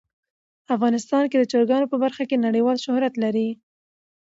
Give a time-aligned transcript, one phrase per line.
[0.75, 3.49] افغانستان د چرګانو په برخه کې نړیوال شهرت لري.